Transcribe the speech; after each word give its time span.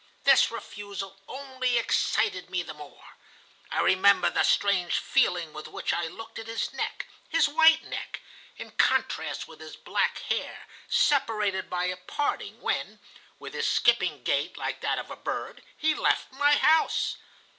This 0.23 0.49
refusal 0.49 1.19
only 1.27 1.77
excited 1.77 2.49
me 2.49 2.63
the 2.63 2.73
more. 2.73 3.17
I 3.69 3.81
remember 3.81 4.31
the 4.31 4.41
strange 4.41 4.97
feeling 4.97 5.53
with 5.53 5.67
which 5.67 5.93
I 5.93 6.07
looked 6.07 6.39
at 6.39 6.47
his 6.47 6.73
neck, 6.73 7.05
his 7.29 7.47
white 7.47 7.83
neck, 7.83 8.19
in 8.57 8.71
contrast 8.71 9.47
with 9.47 9.59
his 9.59 9.75
black 9.75 10.17
hair, 10.27 10.65
separated 10.89 11.69
by 11.69 11.85
a 11.85 11.97
parting, 11.97 12.61
when, 12.63 12.97
with 13.37 13.53
his 13.53 13.69
skipping 13.71 14.23
gait, 14.23 14.57
like 14.57 14.81
that 14.81 14.97
of 14.97 15.11
a 15.11 15.15
bird, 15.15 15.61
he 15.77 15.93
left 15.93 16.31
my 16.33 16.55
house. 16.55 17.17